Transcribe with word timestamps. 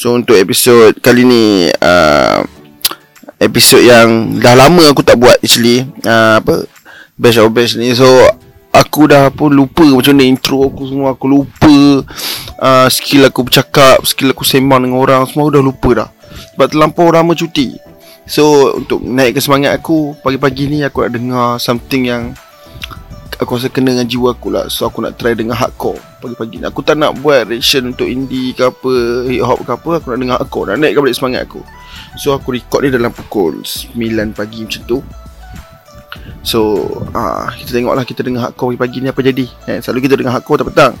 So 0.00 0.16
untuk 0.16 0.32
episod 0.32 0.96
kali 1.04 1.28
ni 1.28 1.68
uh, 1.68 2.40
Episod 3.36 3.84
yang 3.84 4.40
dah 4.40 4.56
lama 4.56 4.88
aku 4.88 5.04
tak 5.04 5.20
buat 5.20 5.36
actually. 5.44 5.84
Uh, 6.08 6.40
Apa? 6.40 6.64
Best 7.20 7.36
of 7.36 7.52
best 7.52 7.76
ni. 7.76 7.92
So 7.92 8.08
Aku 8.72 9.04
dah 9.04 9.28
pun 9.28 9.52
lupa 9.52 9.84
macam 9.84 10.16
mana 10.16 10.24
intro 10.24 10.64
aku 10.72 10.88
semua. 10.88 11.12
Aku 11.12 11.28
lupa 11.28 11.76
uh, 12.64 12.88
Skill 12.88 13.28
aku 13.28 13.44
bercakap 13.44 14.00
Skill 14.08 14.32
aku 14.32 14.40
sembang 14.40 14.88
dengan 14.88 15.04
orang. 15.04 15.28
Semua 15.28 15.44
aku 15.44 15.60
dah 15.60 15.64
lupa 15.68 15.90
dah. 15.92 16.08
Sebab 16.56 16.66
terlampau 16.72 17.12
lama 17.12 17.36
cuti. 17.36 17.76
So 18.24 18.72
untuk 18.80 19.04
naikkan 19.04 19.44
semangat 19.44 19.76
aku 19.76 20.16
Pagi-pagi 20.24 20.70
ni 20.70 20.80
aku 20.80 21.04
nak 21.04 21.12
dengar 21.12 21.48
something 21.60 22.08
yang 22.08 22.32
Aku 23.40 23.56
rasa 23.56 23.72
kena 23.72 23.96
dengan 23.96 24.04
jiwa 24.04 24.36
aku 24.36 24.52
lah. 24.52 24.68
So 24.68 24.84
aku 24.84 25.00
nak 25.00 25.16
try 25.16 25.32
dengan 25.32 25.56
hardcore 25.56 25.96
Pagi-pagi 26.20 26.60
ni. 26.60 26.64
Aku 26.68 26.84
tak 26.84 27.00
nak 27.00 27.16
buat 27.24 27.48
reaction 27.48 27.88
untuk 27.88 28.04
indie 28.04 28.52
ke 28.52 28.68
apa 28.68 28.92
Hip 29.24 29.40
hop 29.40 29.64
ke 29.64 29.72
apa. 29.72 29.90
Aku 29.96 30.06
nak 30.12 30.18
dengar 30.20 30.36
hardcore. 30.36 30.66
Nak 30.68 30.76
naikkan 30.84 31.00
balik 31.00 31.16
semangat 31.16 31.48
aku. 31.48 31.64
So 32.20 32.36
aku 32.36 32.52
record 32.52 32.84
ni 32.84 32.92
dalam 32.92 33.16
pukul 33.16 33.64
9 33.64 33.96
pagi 34.36 34.68
macam 34.68 34.82
tu. 34.84 34.98
So 36.44 36.84
ah 37.16 37.48
Kita 37.56 37.72
tengok 37.72 37.96
lah 37.96 38.04
Kita 38.04 38.20
dengar 38.20 38.52
hardcore 38.52 38.76
pagi-pagi 38.76 38.98
ni 39.00 39.08
apa 39.08 39.20
jadi. 39.24 39.46
Eh, 39.72 39.78
Selalu 39.80 40.04
kita 40.04 40.14
dengar 40.20 40.36
hardcore 40.36 40.60
tak 40.60 40.68
petang 40.68 40.92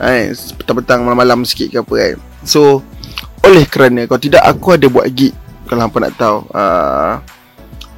eh, 0.00 0.32
Petang-petang 0.32 1.00
malam-malam 1.04 1.44
sikit 1.44 1.68
ke 1.68 1.76
apa 1.84 1.94
kan 1.96 2.16
So 2.48 2.80
Oleh 3.44 3.68
kerana 3.68 4.08
Kalau 4.08 4.20
tidak 4.20 4.40
aku 4.48 4.80
ada 4.80 4.88
buat 4.88 5.04
gig. 5.12 5.36
Kalau 5.68 5.88
hampa 5.88 6.08
nak 6.08 6.16
tahu 6.16 6.38
ah, 6.56 7.20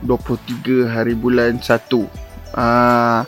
23 0.03 0.91
hari 0.91 1.15
bulan 1.15 1.63
1 1.63 1.71
ah, 2.55 3.23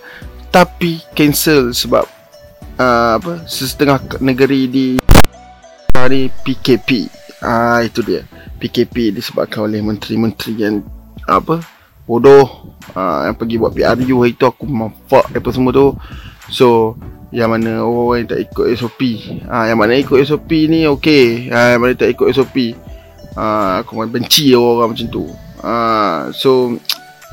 Tapi 0.51 1.03
cancel 1.13 1.75
sebab 1.75 2.05
ah, 2.81 3.21
Apa 3.21 3.45
Setengah 3.45 4.01
negeri 4.23 4.61
di 4.71 4.87
Hari 5.93 6.33
PKP 6.43 7.11
Ah 7.45 7.85
Itu 7.85 8.01
dia. 8.01 8.25
PKP 8.57 9.13
disebabkan 9.13 9.69
oleh 9.69 9.85
menteri-menteri 9.85 10.55
yang 10.57 10.81
Apa 11.29 11.61
bodoh 12.07 12.77
uh, 12.95 13.27
yang 13.27 13.35
pergi 13.35 13.59
buat 13.59 13.75
PRU 13.75 14.23
hari 14.23 14.39
tu 14.39 14.47
aku 14.47 14.65
fuck 15.11 15.27
apa 15.35 15.49
semua 15.51 15.75
tu. 15.75 15.99
So 16.49 16.95
yang 17.35 17.51
mana 17.51 17.83
orang 17.83 18.23
yang 18.23 18.29
tak 18.31 18.41
ikut 18.47 18.67
SOP 18.79 19.01
uh, 19.51 19.65
yang 19.67 19.79
mana 19.83 19.99
ikut 19.99 20.23
SOP 20.23 20.51
ni 20.71 20.87
okey. 20.87 21.51
Uh, 21.51 21.75
yang 21.75 21.81
mana 21.83 21.93
tak 21.99 22.15
ikut 22.15 22.31
SOP 22.31 22.79
uh, 23.35 23.83
aku 23.83 23.99
benci 24.07 24.55
orang 24.55 24.95
macam 24.95 25.07
tu. 25.11 25.27
Uh, 25.61 26.31
so 26.31 26.79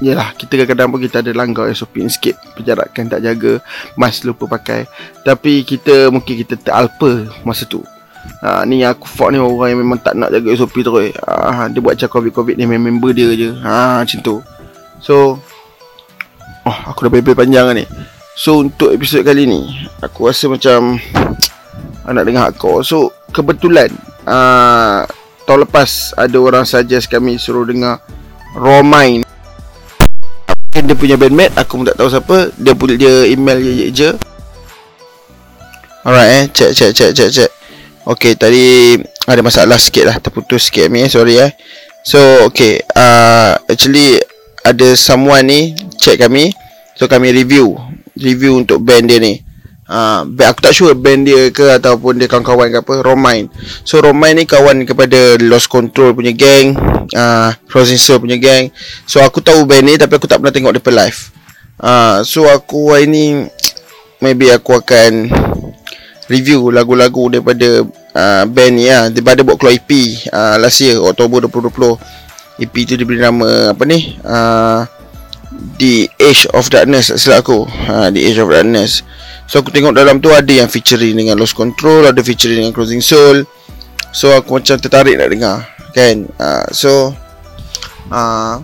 Yalah, 0.04 0.36
kita 0.36 0.60
kadang-kadang 0.60 0.92
pun 0.92 1.00
kita 1.00 1.24
ada 1.24 1.32
langgar 1.32 1.72
SOP 1.72 2.04
sikit. 2.12 2.36
Penjarakan 2.60 3.08
tak 3.08 3.24
jaga 3.24 3.64
Mas 3.96 4.20
lupa 4.28 4.52
pakai. 4.52 4.84
Tapi 5.24 5.64
kita 5.64 6.12
mungkin 6.12 6.36
kita 6.44 6.60
teralpa 6.60 7.32
masa 7.48 7.64
tu. 7.64 7.80
Ha, 8.44 8.64
ni 8.68 8.84
aku 8.84 9.04
fuck 9.04 9.32
ni 9.32 9.40
orang 9.40 9.76
yang 9.76 9.80
memang 9.84 10.00
tak 10.04 10.20
nak 10.20 10.36
jaga 10.36 10.52
SOP 10.60 10.84
terus. 10.84 11.16
Ha, 11.24 11.72
Dia 11.72 11.80
buat 11.80 11.96
macam 11.96 12.12
COVID-COVID 12.20 12.60
ni 12.60 12.68
member 12.68 13.16
dia 13.16 13.32
je. 13.32 13.56
Ha, 13.64 14.04
Macam 14.04 14.20
tu. 14.20 14.44
So 15.00 15.40
Oh 16.64 16.78
aku 16.88 17.08
dah 17.08 17.12
bebel 17.12 17.36
panjang 17.36 17.72
ni. 17.76 17.84
So 18.34 18.66
untuk 18.66 18.90
episod 18.90 19.22
kali 19.22 19.46
ni 19.46 19.62
Aku 20.02 20.26
rasa 20.26 20.50
macam 20.50 20.98
Nak 22.10 22.26
dengar 22.26 22.50
aku 22.50 22.82
So 22.82 23.14
kebetulan 23.30 23.94
uh, 24.26 25.06
Tahun 25.46 25.60
lepas 25.62 26.18
Ada 26.18 26.38
orang 26.42 26.66
suggest 26.66 27.14
kami 27.14 27.38
Suruh 27.38 27.62
dengar 27.62 28.02
Mind 28.58 29.23
Dia 30.74 30.96
punya 30.98 31.16
bandmate 31.20 31.54
Aku 31.62 31.78
pun 31.78 31.86
tak 31.86 32.02
tahu 32.02 32.10
siapa. 32.10 32.50
Dia 32.58 32.74
punya 32.74 32.96
dia 32.98 33.14
email 33.30 33.62
je, 33.62 33.72
je, 33.72 33.86
je. 33.94 34.10
Alright 36.02 36.30
eh. 36.34 36.44
Check 36.50 36.72
check 36.74 36.92
check 36.98 37.12
check 37.14 37.30
check. 37.30 37.52
Okay 38.08 38.34
tadi 38.34 38.98
Ada 39.30 39.46
masalah 39.46 39.78
sikit 39.78 40.10
lah. 40.10 40.18
Terputus 40.18 40.72
sikit 40.72 40.90
ni 40.90 41.06
eh. 41.06 41.10
Sorry 41.12 41.38
eh. 41.38 41.52
So 42.02 42.20
okay. 42.48 42.82
Uh, 42.96 43.60
Actually 43.68 44.24
ada 44.64 44.96
someone 44.96 45.46
ni 45.46 45.62
check 46.00 46.18
kami. 46.18 46.50
So 46.98 47.06
kami 47.06 47.30
review. 47.36 47.76
Review 48.18 48.58
untuk 48.58 48.80
band 48.82 49.12
dia 49.12 49.20
ni 49.20 49.43
uh, 49.94 50.26
aku 50.26 50.60
tak 50.66 50.74
sure 50.74 50.98
band 50.98 51.30
dia 51.30 51.54
ke 51.54 51.70
ataupun 51.78 52.18
dia 52.18 52.26
kawan-kawan 52.26 52.74
ke 52.74 52.78
apa 52.82 52.94
Romain 53.06 53.46
so 53.86 54.02
Romain 54.02 54.34
ni 54.34 54.50
kawan 54.50 54.90
kepada 54.90 55.38
Lost 55.38 55.70
Control 55.70 56.18
punya 56.18 56.34
gang 56.34 56.74
uh, 57.14 57.54
Frozen 57.70 58.02
Soul 58.02 58.26
punya 58.26 58.42
gang 58.42 58.74
so 59.06 59.22
aku 59.22 59.46
tahu 59.46 59.70
band 59.70 59.86
ni 59.86 59.94
tapi 60.02 60.18
aku 60.18 60.26
tak 60.26 60.42
pernah 60.42 60.52
tengok 60.52 60.74
dia 60.74 61.06
live 61.06 61.20
uh, 61.78 62.26
so 62.26 62.50
aku 62.50 62.98
hari 62.98 63.06
ni 63.06 63.26
maybe 64.18 64.50
aku 64.50 64.82
akan 64.82 65.30
review 66.32 66.72
lagu-lagu 66.72 67.28
daripada 67.28 67.84
uh, 68.16 68.44
band 68.48 68.74
ni 68.80 68.88
lah. 68.88 69.12
Dia 69.12 69.22
pada 69.22 69.44
buat 69.44 69.60
keluar 69.60 69.76
EP 69.76 69.92
uh, 70.32 70.56
last 70.60 70.80
year, 70.80 71.00
Oktober 71.00 71.44
2020. 71.46 72.64
EP 72.64 72.76
tu 72.86 72.94
diberi 72.96 73.20
nama 73.20 73.74
apa 73.74 73.84
ni? 73.84 74.16
Uh, 74.22 74.86
The 75.78 76.10
Age 76.22 76.50
of 76.54 76.70
Darkness 76.70 77.14
silap 77.18 77.46
aku. 77.46 77.66
Ha, 77.66 78.14
The 78.14 78.22
Age 78.22 78.40
of 78.42 78.50
Darkness. 78.50 79.06
So 79.54 79.62
aku 79.62 79.70
tengok 79.70 79.94
dalam 79.94 80.18
tu 80.18 80.34
ada 80.34 80.50
yang 80.50 80.66
featuring 80.66 81.14
dengan 81.14 81.38
Lost 81.38 81.54
Control, 81.54 82.10
ada 82.10 82.18
featuring 82.26 82.66
dengan 82.66 82.74
Closing 82.74 83.06
Soul. 83.06 83.46
So 84.10 84.34
aku 84.34 84.58
macam 84.58 84.82
tertarik 84.82 85.14
nak 85.14 85.30
dengar, 85.30 85.58
kan? 85.94 86.26
Uh, 86.42 86.66
so 86.74 87.14
uh, 88.10 88.58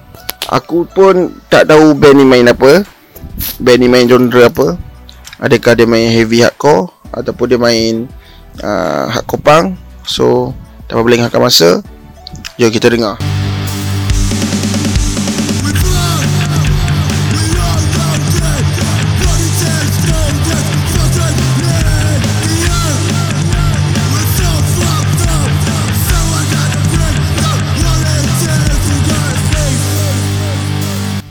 aku 0.50 0.90
pun 0.90 1.30
tak 1.46 1.70
tahu 1.70 1.94
band 1.94 2.18
ni 2.18 2.26
main 2.26 2.50
apa. 2.50 2.82
Band 3.62 3.78
ni 3.78 3.86
main 3.86 4.10
genre 4.10 4.42
apa. 4.50 4.82
Adakah 5.38 5.78
dia 5.78 5.86
main 5.86 6.10
heavy 6.10 6.42
hardcore 6.42 6.90
ataupun 7.14 7.46
dia 7.54 7.62
main 7.62 8.10
uh, 8.66 9.14
hardcore 9.14 9.46
punk. 9.46 9.66
So 10.10 10.58
tanpa 10.90 11.06
berlengahkan 11.06 11.38
masa, 11.38 11.86
jom 12.58 12.74
kita 12.74 12.90
dengar. 12.90 13.29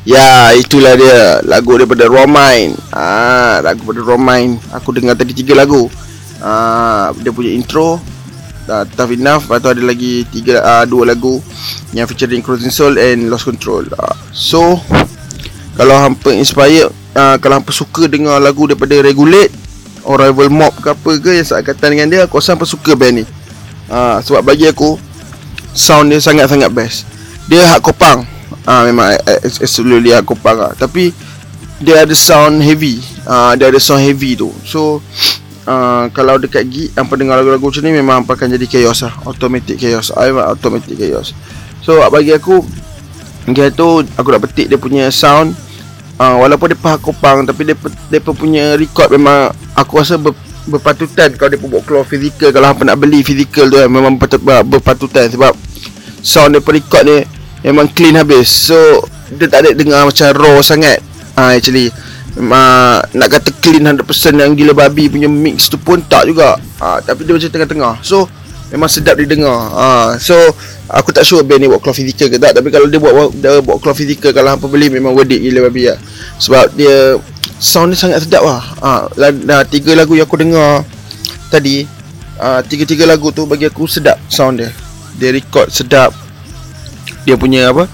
Ya, 0.09 0.57
itulah 0.57 0.97
dia. 0.97 1.45
Lagu 1.45 1.77
daripada 1.77 2.09
Romain. 2.09 2.73
Ah, 2.97 3.61
lagu 3.61 3.85
daripada 3.93 4.17
Romain. 4.17 4.57
Aku 4.73 4.97
dengar 4.97 5.21
tadi 5.21 5.37
tiga 5.37 5.53
lagu. 5.53 5.93
Ah, 6.41 7.13
dia 7.21 7.29
punya 7.29 7.53
intro. 7.53 8.01
Uh, 8.69 8.85
Tough 8.97 9.13
Enough. 9.13 9.49
Lepas 9.49 9.61
tu 9.65 9.69
ada 9.69 9.83
lagi 9.85 10.25
tiga, 10.29 10.61
uh, 10.61 10.85
dua 10.85 11.09
lagu 11.09 11.41
Yang 11.97 12.13
featuring 12.13 12.45
Cruising 12.45 12.69
Soul 12.69 13.01
and 13.01 13.33
Lost 13.33 13.49
Control. 13.49 13.89
Uh, 13.97 14.13
So 14.29 14.77
Kalau 15.73 15.97
hampa 15.97 16.37
inspired 16.37 16.93
uh, 17.17 17.41
Kalau 17.41 17.65
hampa 17.65 17.73
suka 17.73 18.05
dengar 18.13 18.37
lagu 18.37 18.69
daripada 18.69 19.01
Regulate 19.01 19.49
Or 20.05 20.21
Rival 20.21 20.53
Mob 20.53 20.77
ke 20.85 20.93
apa 20.93 21.11
ke 21.17 21.41
Yang 21.41 21.57
seakatan 21.57 21.97
dengan 21.97 22.09
dia 22.13 22.21
Aku 22.29 22.45
rasa 22.45 22.61
hampa 22.61 22.69
suka 22.69 22.93
band 22.93 23.25
ni. 23.25 23.27
Uh, 23.89 24.21
Sebab 24.21 24.45
bagi 24.45 24.69
aku 24.69 25.01
Sound 25.73 26.13
dia 26.13 26.21
sangat-sangat 26.21 26.69
best. 26.69 27.09
Dia 27.49 27.73
hardcore 27.73 27.97
punk 27.97 28.38
uh, 28.69 28.83
Memang 28.85 29.17
absolutely 29.65 30.13
hardcore 30.13 30.39
punk 30.39 30.59
lah 30.61 30.73
Tapi 30.77 31.11
Dia 31.81 32.05
ada 32.05 32.13
sound 32.13 32.61
heavy. 32.61 33.01
Uh, 33.25 33.57
Dia 33.57 33.73
ada 33.73 33.81
sound 33.81 34.05
heavy 34.05 34.37
tu. 34.37 34.53
So 34.69 35.01
Uh, 35.69 36.09
kalau 36.17 36.37
dekat 36.37 36.69
gig 36.69 36.93
Hampa 36.93 37.17
dengar 37.17 37.41
lagu-lagu 37.41 37.73
macam 37.73 37.83
ni 37.85 37.93
Memang 37.97 38.15
hampa 38.23 38.37
akan 38.37 38.57
jadi 38.61 38.67
chaos 38.69 39.05
lah. 39.05 39.13
Automatic 39.25 39.81
chaos. 39.81 40.13
I 40.13 40.29
memang 40.33 40.53
automatic 40.53 40.97
chaos. 41.01 41.33
So 41.81 42.05
bagi 42.13 42.37
aku 42.37 42.61
Dia 43.49 43.73
tu 43.73 44.05
Aku 44.21 44.29
nak 44.29 44.45
petik 44.45 44.69
dia 44.69 44.77
punya 44.77 45.09
sound. 45.09 45.57
Uh, 46.21 46.37
Walaupun 46.45 46.73
dia 46.73 46.79
pahak 46.81 47.01
kopang 47.01 47.47
Tapi 47.47 47.73
dia, 47.73 47.77
dia 48.11 48.21
punya 48.21 48.77
record 48.77 49.13
Memang 49.13 49.55
Aku 49.79 50.03
rasa 50.03 50.19
ber, 50.19 50.35
berpatutan 50.67 51.31
Kalau 51.39 51.53
dia 51.53 51.61
buat 51.63 51.85
keluar 51.87 52.03
physical 52.03 52.51
Kalau 52.51 52.67
hampa 52.75 52.83
nak 52.83 52.99
beli 52.99 53.23
physical 53.23 53.71
tu 53.71 53.79
kan 53.79 53.87
Memang 53.87 54.19
berpatut, 54.19 54.43
berpatutan 54.43 55.31
Sebab 55.31 55.53
Sound 56.25 56.59
pun 56.59 56.75
record 56.75 57.07
ni 57.07 57.38
Memang 57.67 57.91
clean 57.91 58.19
habis. 58.19 58.71
So 58.71 58.77
Dia 59.29 59.47
tak 59.51 59.69
ada 59.69 59.71
dengar 59.77 60.09
macam 60.09 60.27
raw 60.35 60.57
sangat. 60.65 61.03
Uh, 61.37 61.55
Actually. 61.55 61.93
Uh, 62.39 63.03
nak 63.19 63.29
kata 63.35 63.51
clean 63.59 63.83
100% 63.83 64.07
yang 64.39 64.55
gila 64.55 64.71
babi 64.71 65.11
punya 65.11 65.27
mix 65.27 65.67
tu 65.67 65.75
pun 65.75 65.99
tak 66.07 66.31
juga. 66.31 66.55
Uh, 66.79 67.03
tapi 67.03 67.27
dia 67.27 67.35
macam 67.35 67.51
tengah-tengah. 67.51 67.95
So 68.07 68.31
memang 68.69 68.89
sedap 68.93 69.17
didengar 69.17 69.73
uh, 69.73 70.13
so 70.21 70.37
aku 70.93 71.09
tak 71.09 71.25
sure 71.25 71.41
band 71.41 71.65
ni 71.65 71.73
buat 71.73 71.81
cloth 71.81 71.99
physical 71.99 72.29
ke 72.31 72.37
tak. 72.39 72.55
Tapi 72.55 72.69
kalau 72.71 72.87
dia 72.87 73.01
buat 73.01 73.33
dia 73.35 73.59
buat 73.65 73.83
cloth 73.83 73.99
physical 73.99 74.31
kalau 74.31 74.55
hampa 74.55 74.69
beli 74.69 74.93
memang 74.93 75.17
worth 75.17 75.33
it 75.33 75.41
gila 75.41 75.67
babi 75.67 75.91
lah. 75.91 75.99
Sebab 76.39 76.79
dia 76.79 77.19
sound 77.59 77.93
dia 77.93 77.99
sangat 77.99 78.23
sedap 78.23 78.43
lah. 78.45 78.63
Uh, 78.79 79.03
dah 79.19 79.67
tiga 79.67 79.99
lagu 79.99 80.15
yang 80.15 80.29
aku 80.29 80.39
dengar 80.39 80.87
tadi. 81.51 81.89
Uh, 82.39 82.63
tiga-tiga 82.63 83.03
lagu 83.03 83.35
tu 83.35 83.51
bagi 83.51 83.67
aku 83.67 83.91
sedap 83.91 84.15
sound 84.31 84.63
dia. 84.63 84.71
Dia 85.19 85.35
record 85.35 85.75
sedap 85.75 86.15
dia 87.29 87.37
punya 87.37 87.69
apa 87.69 87.85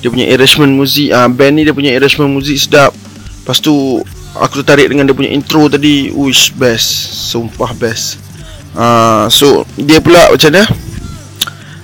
dia 0.00 0.08
punya 0.08 0.26
arrangement 0.32 0.72
muzik 0.72 1.12
uh, 1.12 1.28
band 1.28 1.60
ni 1.60 1.62
dia 1.68 1.76
punya 1.76 1.92
arrangement 1.94 2.32
muzik 2.32 2.56
sedap. 2.56 2.92
Lepas 3.40 3.60
tu 3.60 4.00
Aku 4.30 4.62
tertarik 4.62 4.86
dengan 4.86 5.10
dia 5.10 5.16
punya 5.16 5.30
intro 5.34 5.66
tadi. 5.66 6.08
Wish 6.14 6.54
best. 6.54 6.86
Sumpah 7.34 7.74
best. 7.76 8.16
Uh, 8.72 9.26
So 9.28 9.66
Dia 9.76 10.00
pula 10.00 10.30
macam 10.30 10.50
mana? 10.54 10.64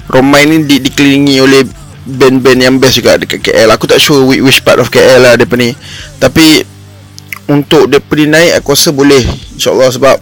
Romai 0.07 0.47
ni 0.47 0.63
di, 0.63 0.79
dikelilingi 0.79 1.37
oleh 1.43 1.67
band-band 2.07 2.61
yang 2.63 2.79
best 2.79 3.03
juga 3.03 3.19
dekat 3.19 3.43
KL 3.43 3.67
Aku 3.75 3.91
tak 3.91 3.99
sure 3.99 4.23
which, 4.23 4.39
which 4.39 4.61
part 4.63 4.79
of 4.79 4.89
KL 4.89 5.19
lah 5.19 5.35
depa 5.35 5.59
ni. 5.59 5.75
Tapi 6.23 6.63
untuk 7.51 7.91
depa 7.91 8.15
ni 8.17 8.31
naik 8.31 8.63
aku 8.63 8.79
rasa 8.79 8.95
boleh. 8.95 9.27
InsyaAllah 9.59 9.91
sebab 9.93 10.17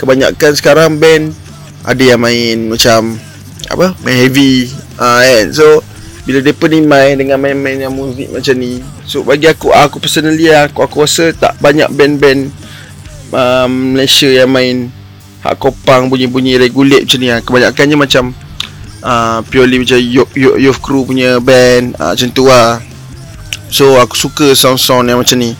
Kebanyakan 0.00 0.52
sekarang 0.56 0.96
band 0.98 1.36
Ada 1.84 2.16
yang 2.16 2.20
main 2.24 2.72
macam 2.72 3.20
Apa? 3.68 3.92
Main 4.02 4.18
heavy. 4.26 4.72
Uh, 4.96 5.20
kan? 5.20 5.46
So 5.52 5.84
Bila 6.22 6.38
depa 6.38 6.70
ni 6.70 6.78
main 6.78 7.18
dengan 7.18 7.34
main-main 7.42 7.82
yang 7.82 7.94
muzik 7.94 8.30
macam 8.30 8.54
ni 8.54 8.78
So 9.02 9.26
bagi 9.26 9.50
aku 9.50 9.74
Aku 9.74 9.98
personally 9.98 10.46
aku, 10.54 10.86
aku 10.86 11.02
rasa 11.02 11.34
tak 11.34 11.58
banyak 11.58 11.90
band-band 11.90 12.46
uh, 13.34 13.66
Malaysia 13.66 14.30
yang 14.30 14.54
main 14.54 14.86
Hardcore 15.42 15.74
punk 15.82 16.14
bunyi-bunyi 16.14 16.54
regulate 16.62 17.10
macam 17.10 17.18
ni. 17.18 17.28
Lah 17.34 17.40
Kebanyakannya 17.42 17.96
macam 17.98 18.24
uh, 19.02 19.42
Purely 19.50 19.82
macam 19.82 19.98
Youth, 19.98 20.30
youth 20.38 20.78
Crew 20.78 21.02
punya 21.02 21.42
band 21.42 21.98
uh, 21.98 22.14
Macam 22.14 22.30
tu 22.30 22.46
lah. 22.46 22.78
So 23.66 23.98
aku 23.98 24.14
suka 24.14 24.54
sound-sound 24.54 25.10
yang 25.10 25.18
macam 25.18 25.42
ni. 25.42 25.58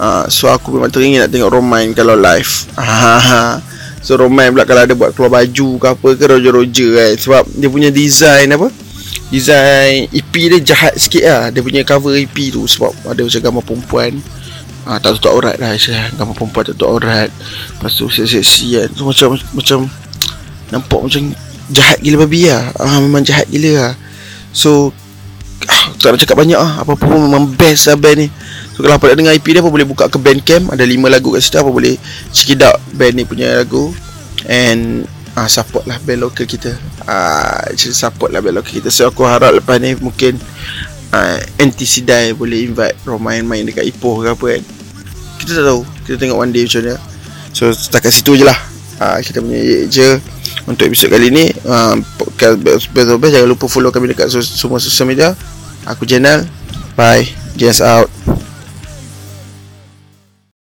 Uh, 0.00 0.24
So 0.32 0.48
aku 0.48 0.72
memang 0.72 0.88
teringin 0.88 1.28
nak 1.28 1.28
tengok 1.28 1.60
Romain 1.60 1.92
kalau 1.92 2.16
live. 2.16 2.48
So 4.00 4.16
Romain 4.16 4.48
pula 4.48 4.64
kalau 4.64 4.88
ada 4.88 4.96
buat 4.96 5.12
keluar 5.12 5.44
baju 5.44 5.76
ke 5.76 5.86
apa 5.92 6.08
ke 6.16 6.24
Roger-Roger 6.24 6.88
kan 6.96 7.12
Sebab 7.20 7.42
dia 7.52 7.68
punya 7.68 7.92
design 7.92 8.48
apa 8.56 8.72
Design 9.30 10.10
EP 10.10 10.34
dia 10.34 10.58
jahat 10.58 10.98
sikit 10.98 11.22
lah. 11.22 11.42
Dia 11.54 11.62
punya 11.62 11.86
cover 11.86 12.18
EP 12.18 12.34
tu 12.50 12.66
Sebab 12.66 12.90
ada 13.06 13.22
macam 13.22 13.40
gambar 13.40 13.62
perempuan. 13.62 14.12
Ah, 14.82 14.98
tak 14.98 15.22
tutup 15.22 15.38
aurat 15.38 15.54
lah 15.62 15.78
Gambar 16.18 16.34
perempuan 16.34 16.66
tak 16.66 16.74
tutup 16.74 16.98
aurat. 16.98 17.30
Lepas 17.30 17.90
tu 17.94 18.10
seksi-seksi 18.10 18.66
kan. 18.74 18.88
So 18.98 19.06
macam 19.06 19.28
Macam 19.54 19.78
Nampak 20.74 21.00
macam 21.06 21.22
Jahat 21.70 22.02
gila 22.02 22.26
babi 22.26 22.50
lah. 22.50 22.74
Ah, 22.74 22.98
Memang 22.98 23.22
jahat 23.22 23.46
gila 23.46 23.72
lah. 23.78 23.92
So 24.50 24.90
ah, 25.70 25.94
Tak 26.02 26.18
nak 26.18 26.20
cakap 26.26 26.34
banyak 26.34 26.58
lah. 26.58 26.82
Apa-apa 26.82 27.06
pun 27.06 27.22
memang 27.22 27.54
best 27.54 27.86
lah 27.86 27.94
band 27.94 28.26
ni. 28.26 28.28
So 28.74 28.82
kalau 28.82 28.98
apa 28.98 29.14
nak 29.14 29.16
dengar 29.22 29.32
EP 29.38 29.46
dia 29.46 29.62
apa 29.62 29.70
boleh 29.70 29.86
buka 29.86 30.10
ke 30.10 30.18
Bandcamp. 30.18 30.74
Ada 30.74 30.82
5 30.82 31.06
lagu 31.06 31.30
kat 31.38 31.40
situ 31.46 31.56
apa 31.62 31.70
boleh 31.70 31.94
check 32.34 32.58
it 32.58 32.66
out 32.66 32.82
band 32.98 33.14
ni 33.14 33.22
punya 33.22 33.62
lagu. 33.62 33.94
And 34.50 35.06
ah, 35.40 35.48
support 35.48 35.88
lah 35.88 35.96
band 36.04 36.20
lokal 36.20 36.44
kita. 36.44 36.76
Ah, 37.08 37.64
Support 37.72 38.30
lah 38.36 38.44
band 38.44 38.60
lokal 38.60 38.84
kita. 38.84 38.92
So 38.92 39.08
aku 39.08 39.24
harap 39.24 39.56
lepas 39.56 39.80
ni 39.80 39.96
mungkin 39.96 40.36
uh, 41.16 41.38
NTC 41.56 42.04
Die 42.04 42.36
boleh 42.36 42.68
invite 42.68 42.96
Romain 43.08 43.40
main 43.40 43.64
dekat 43.64 43.88
Ipoh 43.88 44.20
ke 44.20 44.36
apa 44.36 44.46
kan. 44.56 44.62
Kita 45.40 45.50
tak 45.56 45.64
tahu. 45.64 45.82
Kita 46.04 46.16
tengok 46.20 46.38
one 46.38 46.52
day 46.52 46.68
macam 46.68 46.80
mana. 46.84 46.96
So 47.56 47.72
setakat 47.72 48.12
situ 48.12 48.36
je 48.36 48.44
lah. 48.44 48.58
Uh, 49.00 49.16
Kita 49.24 49.40
punya 49.40 49.88
je 49.88 50.20
Untuk 50.68 50.84
episod 50.92 51.08
kali 51.08 51.32
ni. 51.32 51.48
Uh, 51.64 51.96
Podcast 52.20 52.60
Best 52.60 52.92
Best 52.92 53.32
Jangan 53.32 53.48
lupa 53.48 53.64
follow 53.64 53.88
kami 53.88 54.12
dekat 54.12 54.28
semua 54.28 54.76
sosial 54.76 55.08
media. 55.08 55.32
Aku 55.88 56.04
Jenal 56.04 56.44
Bye. 56.94 57.24
Guess 57.56 57.80
out 57.80 58.12